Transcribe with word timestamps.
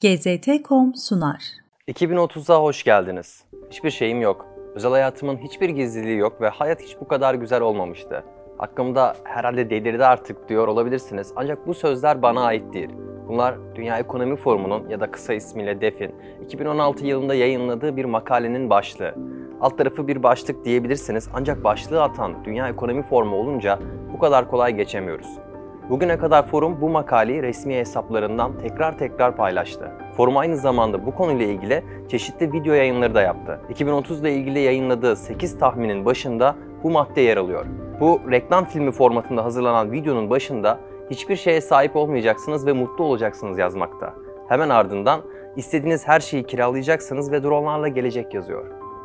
GZT.com 0.00 0.94
sunar. 0.94 1.44
2030'a 1.88 2.62
hoş 2.62 2.84
geldiniz. 2.84 3.44
Hiçbir 3.70 3.90
şeyim 3.90 4.20
yok. 4.20 4.46
Özel 4.74 4.90
hayatımın 4.90 5.36
hiçbir 5.36 5.68
gizliliği 5.68 6.18
yok 6.18 6.40
ve 6.40 6.48
hayat 6.48 6.82
hiç 6.82 6.96
bu 7.00 7.08
kadar 7.08 7.34
güzel 7.34 7.60
olmamıştı. 7.60 8.24
Hakkımda 8.58 9.16
herhalde 9.24 9.70
delirdi 9.70 10.04
artık 10.04 10.48
diyor 10.48 10.68
olabilirsiniz 10.68 11.32
ancak 11.36 11.66
bu 11.66 11.74
sözler 11.74 12.22
bana 12.22 12.44
ait 12.44 12.72
değil. 12.72 12.90
Bunlar 13.28 13.54
Dünya 13.74 13.98
Ekonomi 13.98 14.36
Forumu'nun 14.36 14.88
ya 14.88 15.00
da 15.00 15.10
kısa 15.10 15.34
ismiyle 15.34 15.80
DEF'in 15.80 16.14
2016 16.44 17.06
yılında 17.06 17.34
yayınladığı 17.34 17.96
bir 17.96 18.04
makalenin 18.04 18.70
başlığı. 18.70 19.14
Alt 19.60 19.78
tarafı 19.78 20.08
bir 20.08 20.22
başlık 20.22 20.64
diyebilirsiniz 20.64 21.28
ancak 21.34 21.64
başlığı 21.64 22.02
atan 22.02 22.44
Dünya 22.44 22.68
Ekonomi 22.68 23.02
Forumu 23.02 23.36
olunca 23.36 23.78
bu 24.12 24.18
kadar 24.18 24.50
kolay 24.50 24.74
geçemiyoruz. 24.74 25.38
Bugüne 25.90 26.18
kadar 26.18 26.46
forum 26.46 26.80
bu 26.80 26.88
makaleyi 26.88 27.42
resmi 27.42 27.74
hesaplarından 27.74 28.58
tekrar 28.58 28.98
tekrar 28.98 29.36
paylaştı. 29.36 29.92
Forum 30.16 30.36
aynı 30.36 30.56
zamanda 30.56 31.06
bu 31.06 31.14
konuyla 31.14 31.46
ilgili 31.46 31.82
çeşitli 32.08 32.52
video 32.52 32.74
yayınları 32.74 33.14
da 33.14 33.22
yaptı. 33.22 33.60
2030 33.70 34.20
ile 34.20 34.32
ilgili 34.32 34.58
yayınladığı 34.58 35.16
8 35.16 35.58
tahminin 35.58 36.04
başında 36.04 36.54
bu 36.82 36.90
madde 36.90 37.20
yer 37.20 37.36
alıyor. 37.36 37.66
Bu 38.00 38.20
reklam 38.30 38.64
filmi 38.64 38.92
formatında 38.92 39.44
hazırlanan 39.44 39.92
videonun 39.92 40.30
başında 40.30 40.78
hiçbir 41.10 41.36
şeye 41.36 41.60
sahip 41.60 41.96
olmayacaksınız 41.96 42.66
ve 42.66 42.72
mutlu 42.72 43.04
olacaksınız 43.04 43.58
yazmakta. 43.58 44.14
Hemen 44.48 44.68
ardından 44.68 45.20
istediğiniz 45.56 46.08
her 46.08 46.20
şeyi 46.20 46.46
kiralayacaksınız 46.46 47.32
ve 47.32 47.42
dronlarla 47.42 47.88
gelecek 47.88 48.34
yazıyor. 48.34 48.64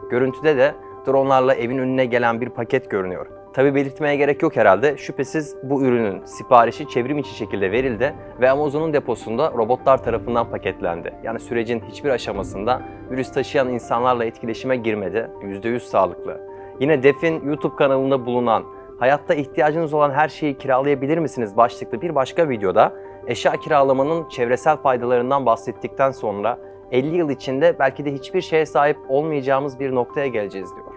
Görüntüde 0.10 0.58
de 0.58 0.76
dronlarla 1.08 1.56
evin 1.56 1.78
önüne 1.78 2.06
gelen 2.06 2.42
bir 2.42 2.50
paket 2.50 2.90
görünüyor. 2.90 3.41
Tabi 3.54 3.76
belirtmeye 3.76 4.16
gerek 4.16 4.42
yok 4.42 4.56
herhalde. 4.56 4.98
Şüphesiz 4.98 5.56
bu 5.64 5.84
ürünün 5.84 6.26
siparişi 6.26 6.90
çevrim 6.90 7.18
içi 7.18 7.36
şekilde 7.36 7.72
verildi 7.72 8.16
ve 8.42 8.50
Amazon'un 8.50 8.94
deposunda 8.94 9.52
robotlar 9.52 10.04
tarafından 10.04 10.50
paketlendi. 10.50 11.14
Yani 11.24 11.40
sürecin 11.40 11.84
hiçbir 11.90 12.10
aşamasında 12.10 12.82
virüs 13.12 13.32
taşıyan 13.32 13.70
insanlarla 13.70 14.26
etkileşime 14.26 14.76
girmedi. 14.76 15.30
%100 15.42 15.80
sağlıklı. 15.80 16.42
Yine 16.80 17.04
DEF'in 17.04 17.46
YouTube 17.46 17.76
kanalında 17.76 18.26
bulunan 18.26 18.64
Hayatta 19.00 19.34
ihtiyacınız 19.34 19.94
olan 19.94 20.12
her 20.12 20.30
şeyi 20.30 20.58
kiralayabilir 20.58 21.18
misiniz 21.18 21.58
başlıklı 21.58 22.02
bir 22.02 22.16
başka 22.16 22.50
videoda 22.50 22.94
eşya 23.28 23.52
kiralamanın 23.52 24.30
çevresel 24.30 24.78
faydalarından 24.78 25.46
bahsettikten 25.46 26.12
sonra 26.12 26.58
50 26.92 27.16
yıl 27.16 27.30
içinde 27.30 27.76
belki 27.80 28.06
de 28.06 28.14
hiçbir 28.14 28.42
şeye 28.42 28.66
sahip 28.66 28.98
olmayacağımız 29.10 29.80
bir 29.80 29.96
noktaya 29.96 30.28
geleceğiz 30.28 30.70
diyor. 30.76 30.91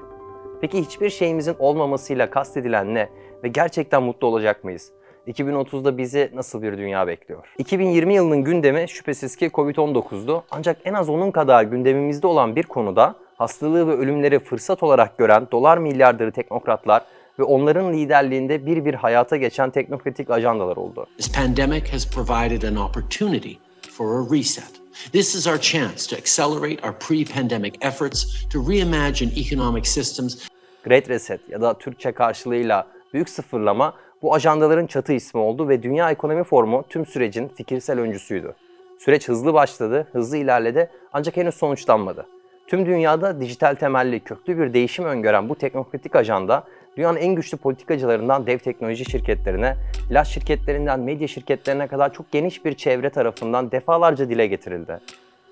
Peki 0.64 0.82
hiçbir 0.82 1.10
şeyimizin 1.10 1.56
olmamasıyla 1.58 2.30
kastedilen 2.30 2.94
ne 2.94 3.08
ve 3.42 3.48
gerçekten 3.48 4.02
mutlu 4.02 4.26
olacak 4.26 4.64
mıyız? 4.64 4.90
2030'da 5.26 5.98
bizi 5.98 6.30
nasıl 6.34 6.62
bir 6.62 6.78
dünya 6.78 7.06
bekliyor? 7.06 7.54
2020 7.58 8.14
yılının 8.14 8.44
gündemi 8.44 8.88
şüphesiz 8.88 9.36
ki 9.36 9.46
Covid-19'du. 9.46 10.44
Ancak 10.50 10.76
en 10.84 10.94
az 10.94 11.08
onun 11.08 11.30
kadar 11.30 11.64
gündemimizde 11.64 12.26
olan 12.26 12.56
bir 12.56 12.62
konuda 12.62 13.14
hastalığı 13.36 13.88
ve 13.88 13.92
ölümleri 13.92 14.38
fırsat 14.38 14.82
olarak 14.82 15.18
gören 15.18 15.48
dolar 15.52 15.78
milyarları 15.78 16.32
teknokratlar 16.32 17.02
ve 17.38 17.42
onların 17.42 17.92
liderliğinde 17.92 18.66
bir 18.66 18.84
bir 18.84 18.94
hayata 18.94 19.36
geçen 19.36 19.70
teknokratik 19.70 20.30
ajandalar 20.30 20.76
oldu. 20.76 21.06
This 21.18 21.32
pandemic 21.32 21.92
has 21.92 22.10
provided 22.10 22.62
an 22.62 22.76
opportunity 22.76 23.52
for 23.90 24.06
a 24.06 24.36
reset. 24.36 24.84
This 25.12 25.34
is 25.34 25.46
our 25.46 25.58
chance 25.58 26.06
to 26.06 26.16
accelerate 26.16 26.86
our 26.86 26.92
pre-pandemic 26.92 27.72
efforts 27.80 28.46
to 28.52 28.70
reimagine 28.70 29.32
economic 29.36 29.84
systems 29.84 30.48
Great 30.84 31.08
Reset 31.08 31.40
ya 31.48 31.60
da 31.60 31.78
Türkçe 31.78 32.12
karşılığıyla 32.12 32.86
büyük 33.14 33.28
sıfırlama 33.28 33.94
bu 34.22 34.34
ajandaların 34.34 34.86
çatı 34.86 35.12
ismi 35.12 35.40
oldu 35.40 35.68
ve 35.68 35.82
Dünya 35.82 36.10
Ekonomi 36.10 36.44
Forumu 36.44 36.84
tüm 36.88 37.06
sürecin 37.06 37.48
fikirsel 37.48 38.00
öncüsüydü. 38.00 38.54
Süreç 38.98 39.28
hızlı 39.28 39.54
başladı, 39.54 40.08
hızlı 40.12 40.36
ilerledi 40.36 40.90
ancak 41.12 41.36
henüz 41.36 41.54
sonuçlanmadı. 41.54 42.26
Tüm 42.66 42.86
dünyada 42.86 43.40
dijital 43.40 43.74
temelli 43.74 44.20
köklü 44.20 44.58
bir 44.58 44.74
değişim 44.74 45.04
öngören 45.04 45.48
bu 45.48 45.54
teknokratik 45.54 46.16
ajanda 46.16 46.64
dünyanın 46.96 47.18
en 47.18 47.34
güçlü 47.34 47.58
politikacılarından 47.58 48.46
dev 48.46 48.58
teknoloji 48.58 49.04
şirketlerine, 49.04 49.76
ilaç 50.10 50.28
şirketlerinden 50.28 51.00
medya 51.00 51.28
şirketlerine 51.28 51.86
kadar 51.86 52.12
çok 52.12 52.32
geniş 52.32 52.64
bir 52.64 52.74
çevre 52.76 53.10
tarafından 53.10 53.70
defalarca 53.70 54.28
dile 54.28 54.46
getirildi. 54.46 55.00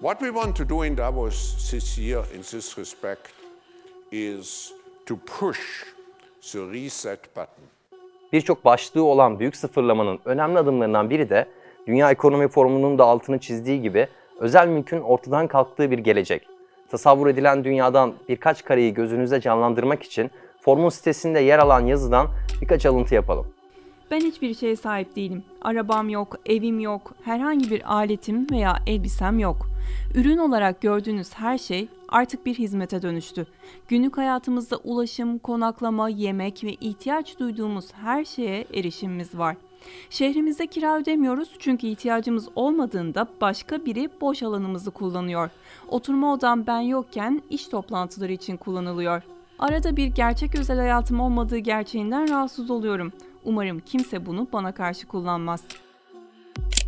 What 0.00 0.18
we 0.18 0.32
want 0.32 0.56
to 0.56 0.68
do 0.68 0.84
in 0.84 0.96
Davos 0.96 1.70
this 1.70 1.98
year 1.98 2.24
in 2.36 2.42
this 2.42 2.78
respect 2.78 3.28
is 4.12 4.72
to 5.06 5.16
push 5.38 5.84
the 6.52 6.58
reset 6.58 7.36
button. 7.36 7.64
Birçok 8.32 8.64
başlığı 8.64 9.04
olan 9.04 9.38
büyük 9.38 9.56
sıfırlamanın 9.56 10.18
önemli 10.24 10.58
adımlarından 10.58 11.10
biri 11.10 11.30
de 11.30 11.48
Dünya 11.86 12.10
Ekonomi 12.10 12.48
Forumu'nun 12.48 12.98
da 12.98 13.04
altını 13.04 13.38
çizdiği 13.38 13.82
gibi 13.82 14.08
özel 14.38 14.68
mülkün 14.68 15.00
ortadan 15.00 15.48
kalktığı 15.48 15.90
bir 15.90 15.98
gelecek. 15.98 16.46
Tasavvur 16.90 17.26
edilen 17.26 17.64
dünyadan 17.64 18.14
birkaç 18.28 18.64
kareyi 18.64 18.94
gözünüze 18.94 19.40
canlandırmak 19.40 20.02
için 20.02 20.30
Formun 20.60 20.88
sitesinde 20.88 21.40
yer 21.40 21.58
alan 21.58 21.86
yazıdan 21.86 22.28
birkaç 22.60 22.86
alıntı 22.86 23.14
yapalım. 23.14 23.46
Ben 24.10 24.20
hiçbir 24.20 24.54
şeye 24.54 24.76
sahip 24.76 25.16
değilim. 25.16 25.44
Arabam 25.62 26.08
yok, 26.08 26.36
evim 26.46 26.80
yok, 26.80 27.14
herhangi 27.24 27.70
bir 27.70 27.94
aletim 27.94 28.46
veya 28.50 28.76
elbisem 28.86 29.38
yok. 29.38 29.56
Ürün 30.14 30.38
olarak 30.38 30.80
gördüğünüz 30.80 31.34
her 31.34 31.58
şey 31.58 31.88
artık 32.12 32.46
bir 32.46 32.54
hizmete 32.54 33.02
dönüştü. 33.02 33.46
Günlük 33.88 34.18
hayatımızda 34.18 34.76
ulaşım, 34.76 35.38
konaklama, 35.38 36.08
yemek 36.08 36.64
ve 36.64 36.70
ihtiyaç 36.72 37.38
duyduğumuz 37.38 37.92
her 37.92 38.24
şeye 38.24 38.66
erişimimiz 38.74 39.38
var. 39.38 39.56
Şehrimizde 40.10 40.66
kira 40.66 40.98
ödemiyoruz 40.98 41.56
çünkü 41.58 41.86
ihtiyacımız 41.86 42.48
olmadığında 42.54 43.28
başka 43.40 43.84
biri 43.84 44.10
boş 44.20 44.42
alanımızı 44.42 44.90
kullanıyor. 44.90 45.50
Oturma 45.88 46.32
odam 46.32 46.66
ben 46.66 46.80
yokken 46.80 47.42
iş 47.50 47.66
toplantıları 47.66 48.32
için 48.32 48.56
kullanılıyor. 48.56 49.22
Arada 49.58 49.96
bir 49.96 50.06
gerçek 50.06 50.54
özel 50.58 50.78
hayatım 50.78 51.20
olmadığı 51.20 51.58
gerçeğinden 51.58 52.28
rahatsız 52.28 52.70
oluyorum. 52.70 53.12
Umarım 53.44 53.80
kimse 53.80 54.26
bunu 54.26 54.48
bana 54.52 54.72
karşı 54.72 55.08
kullanmaz. 55.08 55.64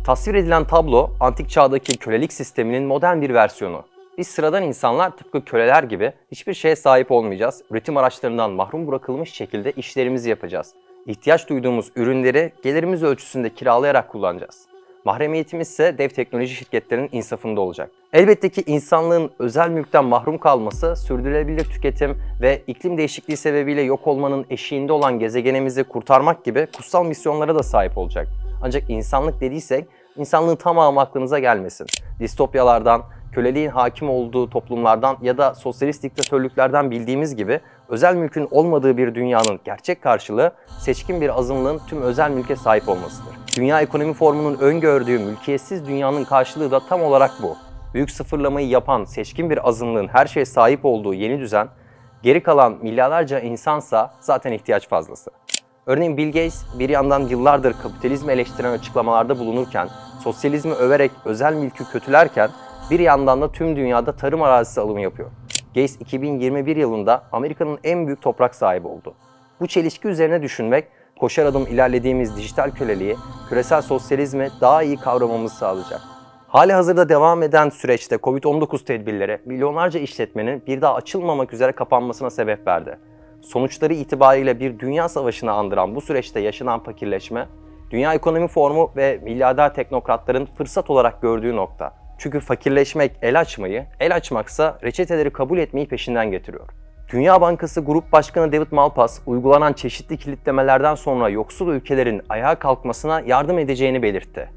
Tasvir 0.05 0.33
edilen 0.33 0.67
tablo, 0.67 1.09
antik 1.19 1.49
çağdaki 1.49 1.97
kölelik 1.97 2.33
sisteminin 2.33 2.83
modern 2.83 3.21
bir 3.21 3.33
versiyonu. 3.33 3.94
Biz 4.17 4.27
sıradan 4.27 4.63
insanlar 4.63 5.17
tıpkı 5.17 5.45
köleler 5.45 5.83
gibi 5.83 6.11
hiçbir 6.31 6.53
şeye 6.53 6.75
sahip 6.75 7.11
olmayacağız. 7.11 7.63
Üretim 7.71 7.97
araçlarından 7.97 8.51
mahrum 8.51 8.87
bırakılmış 8.87 9.33
şekilde 9.33 9.71
işlerimizi 9.71 10.29
yapacağız. 10.29 10.73
İhtiyaç 11.05 11.49
duyduğumuz 11.49 11.91
ürünleri 11.95 12.51
gelirimiz 12.63 13.03
ölçüsünde 13.03 13.49
kiralayarak 13.49 14.09
kullanacağız. 14.09 14.67
Mahremiyetimiz 15.05 15.69
ise 15.69 15.97
dev 15.97 16.09
teknoloji 16.09 16.55
şirketlerinin 16.55 17.09
insafında 17.11 17.61
olacak. 17.61 17.91
Elbette 18.13 18.49
ki 18.49 18.63
insanlığın 18.65 19.31
özel 19.39 19.69
mülkten 19.69 20.05
mahrum 20.05 20.37
kalması, 20.37 20.95
sürdürülebilir 20.95 21.65
tüketim 21.65 22.17
ve 22.41 22.61
iklim 22.67 22.97
değişikliği 22.97 23.37
sebebiyle 23.37 23.81
yok 23.81 24.07
olmanın 24.07 24.45
eşiğinde 24.49 24.93
olan 24.93 25.19
gezegenimizi 25.19 25.83
kurtarmak 25.83 26.45
gibi 26.45 26.67
kutsal 26.77 27.05
misyonlara 27.05 27.55
da 27.55 27.63
sahip 27.63 27.97
olacak. 27.97 28.27
Ancak 28.63 28.89
insanlık 28.89 29.41
dediysek, 29.41 29.85
insanlığın 30.17 30.55
tamamı 30.55 31.01
aklınıza 31.01 31.39
gelmesin. 31.39 31.87
Distopyalardan, 32.19 33.01
köleliğin 33.35 33.69
hakim 33.69 34.09
olduğu 34.09 34.49
toplumlardan 34.49 35.17
ya 35.21 35.37
da 35.37 35.55
sosyalist 35.55 36.03
diktatörlüklerden 36.03 36.91
bildiğimiz 36.91 37.35
gibi 37.35 37.59
özel 37.89 38.15
mülkün 38.15 38.47
olmadığı 38.51 38.97
bir 38.97 39.15
dünyanın 39.15 39.59
gerçek 39.65 40.01
karşılığı 40.01 40.51
seçkin 40.79 41.21
bir 41.21 41.39
azınlığın 41.39 41.79
tüm 41.87 42.01
özel 42.01 42.31
mülke 42.31 42.55
sahip 42.55 42.89
olmasıdır. 42.89 43.33
Dünya 43.57 43.81
Ekonomi 43.81 44.13
Formu'nun 44.13 44.57
öngördüğü 44.57 45.19
mülkiyetsiz 45.19 45.87
dünyanın 45.87 46.23
karşılığı 46.23 46.71
da 46.71 46.79
tam 46.79 47.01
olarak 47.01 47.31
bu. 47.43 47.55
Büyük 47.93 48.11
sıfırlamayı 48.11 48.67
yapan 48.67 49.03
seçkin 49.03 49.49
bir 49.49 49.67
azınlığın 49.67 50.07
her 50.07 50.25
şeye 50.25 50.45
sahip 50.45 50.85
olduğu 50.85 51.13
yeni 51.13 51.39
düzen, 51.39 51.67
geri 52.23 52.43
kalan 52.43 52.77
milyarlarca 52.81 53.39
insansa 53.39 54.13
zaten 54.19 54.51
ihtiyaç 54.51 54.89
fazlası. 54.89 55.31
Örneğin 55.85 56.17
Bill 56.17 56.27
Gates 56.27 56.65
bir 56.79 56.89
yandan 56.89 57.19
yıllardır 57.19 57.73
kapitalizmi 57.83 58.31
eleştiren 58.31 58.71
açıklamalarda 58.71 59.39
bulunurken, 59.39 59.87
sosyalizmi 60.23 60.73
överek 60.73 61.11
özel 61.25 61.53
mülkü 61.53 61.85
kötülerken 61.85 62.49
bir 62.91 62.99
yandan 62.99 63.41
da 63.41 63.51
tüm 63.51 63.75
dünyada 63.75 64.15
tarım 64.15 64.41
arazisi 64.41 64.81
alımı 64.81 65.01
yapıyor. 65.01 65.31
Gates 65.75 66.01
2021 66.01 66.75
yılında 66.75 67.23
Amerika'nın 67.31 67.79
en 67.83 68.07
büyük 68.07 68.21
toprak 68.21 68.55
sahibi 68.55 68.87
oldu. 68.87 69.13
Bu 69.59 69.67
çelişki 69.67 70.07
üzerine 70.07 70.41
düşünmek, 70.41 70.87
koşar 71.19 71.45
adım 71.45 71.67
ilerlediğimiz 71.67 72.37
dijital 72.37 72.71
köleliği, 72.71 73.15
küresel 73.49 73.81
sosyalizmi 73.81 74.49
daha 74.61 74.83
iyi 74.83 74.97
kavramamızı 74.97 75.55
sağlayacak. 75.55 76.01
Hali 76.47 76.73
hazırda 76.73 77.09
devam 77.09 77.43
eden 77.43 77.69
süreçte 77.69 78.15
Covid-19 78.15 78.85
tedbirleri 78.85 79.41
milyonlarca 79.45 79.99
işletmenin 79.99 80.63
bir 80.67 80.81
daha 80.81 80.95
açılmamak 80.95 81.53
üzere 81.53 81.71
kapanmasına 81.71 82.29
sebep 82.29 82.67
verdi. 82.67 82.99
Sonuçları 83.41 83.93
itibariyle 83.93 84.59
bir 84.59 84.79
dünya 84.79 85.09
savaşını 85.09 85.51
andıran 85.51 85.95
bu 85.95 86.01
süreçte 86.01 86.39
yaşanan 86.39 86.83
fakirleşme, 86.83 87.47
Dünya 87.91 88.13
Ekonomi 88.13 88.47
Formu 88.47 88.91
ve 88.95 89.19
milyarder 89.23 89.73
teknokratların 89.73 90.45
fırsat 90.45 90.89
olarak 90.89 91.21
gördüğü 91.21 91.55
nokta. 91.55 92.04
Çünkü 92.17 92.39
fakirleşmek 92.39 93.11
el 93.21 93.39
açmayı, 93.39 93.85
el 93.99 94.15
açmaksa 94.15 94.79
reçeteleri 94.83 95.29
kabul 95.29 95.57
etmeyi 95.57 95.87
peşinden 95.87 96.31
getiriyor. 96.31 96.69
Dünya 97.11 97.41
Bankası 97.41 97.81
Grup 97.81 98.11
Başkanı 98.11 98.51
David 98.51 98.71
Malpass, 98.71 99.21
uygulanan 99.25 99.73
çeşitli 99.73 100.17
kilitlemelerden 100.17 100.95
sonra 100.95 101.29
yoksul 101.29 101.73
ülkelerin 101.73 102.21
ayağa 102.29 102.55
kalkmasına 102.55 103.19
yardım 103.19 103.59
edeceğini 103.59 104.03
belirtti. 104.03 104.49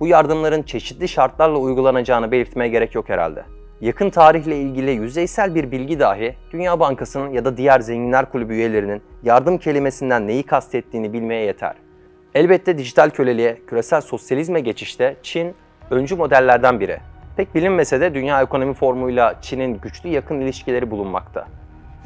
Bu 0.00 0.06
yardımların 0.06 0.62
çeşitli 0.62 1.08
şartlarla 1.08 1.58
uygulanacağını 1.58 2.32
belirtmeye 2.32 2.70
gerek 2.70 2.94
yok 2.94 3.08
herhalde. 3.08 3.44
Yakın 3.80 4.10
tarihle 4.10 4.56
ilgili 4.56 4.90
yüzeysel 4.90 5.54
bir 5.54 5.70
bilgi 5.70 6.00
dahi 6.00 6.34
Dünya 6.52 6.80
Bankası'nın 6.80 7.30
ya 7.30 7.44
da 7.44 7.56
diğer 7.56 7.80
zenginler 7.80 8.30
kulübü 8.30 8.54
üyelerinin 8.54 9.02
yardım 9.22 9.58
kelimesinden 9.58 10.26
neyi 10.26 10.42
kastettiğini 10.42 11.12
bilmeye 11.12 11.44
yeter. 11.44 11.74
Elbette 12.34 12.78
dijital 12.78 13.10
köleliğe, 13.10 13.60
küresel 13.66 14.00
sosyalizme 14.00 14.60
geçişte 14.60 15.16
Çin 15.22 15.54
öncü 15.90 16.16
modellerden 16.16 16.80
biri. 16.80 16.98
Pek 17.36 17.54
bilinmese 17.54 18.00
de 18.00 18.14
Dünya 18.14 18.42
Ekonomi 18.42 18.74
Formu'yla 18.74 19.34
Çin'in 19.40 19.80
güçlü 19.80 20.08
yakın 20.08 20.40
ilişkileri 20.40 20.90
bulunmakta. 20.90 21.46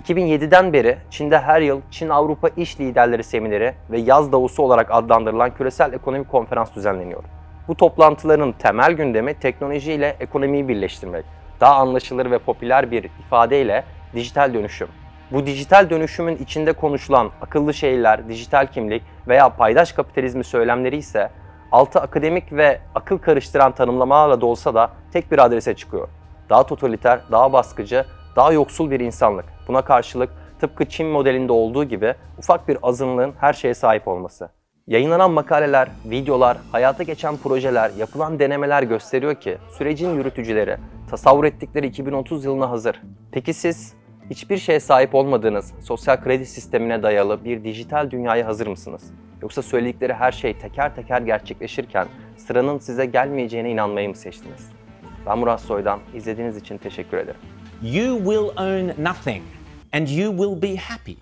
2007'den 0.02 0.72
beri 0.72 0.98
Çin'de 1.10 1.38
her 1.38 1.60
yıl 1.60 1.80
Çin-Avrupa 1.90 2.48
İş 2.56 2.80
Liderleri 2.80 3.24
Semineri 3.24 3.74
ve 3.90 3.98
Yaz 3.98 4.32
Davusu 4.32 4.62
olarak 4.62 4.90
adlandırılan 4.90 5.54
küresel 5.54 5.92
ekonomik 5.92 6.28
konferans 6.28 6.74
düzenleniyor. 6.74 7.22
Bu 7.68 7.74
toplantıların 7.74 8.52
temel 8.52 8.92
gündemi 8.92 9.34
teknoloji 9.34 9.92
ile 9.92 10.16
ekonomiyi 10.20 10.68
birleştirmek. 10.68 11.24
Daha 11.60 11.74
anlaşılır 11.74 12.30
ve 12.30 12.38
popüler 12.38 12.90
bir 12.90 13.04
ifadeyle 13.04 13.84
dijital 14.14 14.54
dönüşüm. 14.54 14.88
Bu 15.32 15.46
dijital 15.46 15.90
dönüşümün 15.90 16.36
içinde 16.36 16.72
konuşulan 16.72 17.30
akıllı 17.40 17.74
şehirler, 17.74 18.28
dijital 18.28 18.66
kimlik 18.66 19.02
veya 19.28 19.48
paydaş 19.48 19.92
kapitalizmi 19.92 20.44
söylemleri 20.44 20.96
ise 20.96 21.30
altı 21.72 22.00
akademik 22.00 22.52
ve 22.52 22.80
akıl 22.94 23.18
karıştıran 23.18 23.72
tanımlamalarla 23.72 24.40
da 24.40 24.46
olsa 24.46 24.74
da 24.74 24.90
tek 25.12 25.32
bir 25.32 25.38
adrese 25.38 25.74
çıkıyor. 25.74 26.08
Daha 26.50 26.66
totaliter, 26.66 27.20
daha 27.30 27.52
baskıcı, 27.52 28.04
daha 28.36 28.52
yoksul 28.52 28.90
bir 28.90 29.00
insanlık. 29.00 29.44
Buna 29.68 29.82
karşılık 29.82 30.30
tıpkı 30.60 30.84
Çin 30.84 31.06
modelinde 31.06 31.52
olduğu 31.52 31.84
gibi 31.84 32.14
ufak 32.38 32.68
bir 32.68 32.78
azınlığın 32.82 33.32
her 33.40 33.52
şeye 33.52 33.74
sahip 33.74 34.08
olması. 34.08 34.50
Yayınlanan 34.86 35.30
makaleler, 35.30 35.88
videolar, 36.04 36.58
hayata 36.72 37.02
geçen 37.02 37.36
projeler, 37.36 37.90
yapılan 37.98 38.38
denemeler 38.38 38.82
gösteriyor 38.82 39.34
ki 39.34 39.58
sürecin 39.78 40.14
yürütücüleri 40.14 40.76
tasavvur 41.10 41.44
ettikleri 41.44 41.86
2030 41.86 42.44
yılına 42.44 42.70
hazır. 42.70 43.02
Peki 43.32 43.54
siz 43.54 43.94
hiçbir 44.30 44.58
şeye 44.58 44.80
sahip 44.80 45.14
olmadığınız 45.14 45.72
sosyal 45.80 46.16
kredi 46.16 46.46
sistemine 46.46 47.02
dayalı 47.02 47.44
bir 47.44 47.64
dijital 47.64 48.10
dünyaya 48.10 48.46
hazır 48.46 48.66
mısınız? 48.66 49.12
Yoksa 49.42 49.62
söyledikleri 49.62 50.14
her 50.14 50.32
şey 50.32 50.54
teker 50.58 50.94
teker 50.94 51.20
gerçekleşirken 51.20 52.08
sıranın 52.36 52.78
size 52.78 53.06
gelmeyeceğine 53.06 53.70
inanmayı 53.70 54.08
mı 54.08 54.16
seçtiniz? 54.16 54.70
Ben 55.26 55.38
Murat 55.38 55.60
Soydan. 55.60 56.00
İzlediğiniz 56.14 56.56
için 56.56 56.78
teşekkür 56.78 57.16
ederim. 57.16 57.40
You 57.82 58.18
will 58.18 58.62
own 58.62 59.04
nothing 59.04 59.42
and 59.92 60.08
you 60.08 60.36
will 60.36 60.62
be 60.62 60.76
happy. 60.76 61.14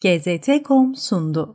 GZT.com 0.00 0.94
sundu. 0.94 1.54